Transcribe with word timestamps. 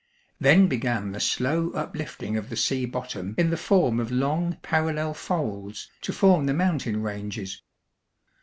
Then 0.39 0.65
began 0.67 1.11
the 1.11 1.19
slow 1.19 1.69
uplifting 1.73 2.35
of 2.35 2.49
the 2.49 2.55
sea 2.55 2.85
bottom 2.87 3.35
in 3.37 3.51
the 3.51 3.55
form 3.55 3.99
of 3.99 4.09
long, 4.11 4.57
parallel 4.63 5.13
folds 5.13 5.91
to 6.01 6.11
form 6.11 6.47
the 6.47 6.55
mountain 6.55 7.03
ranges. 7.03 7.61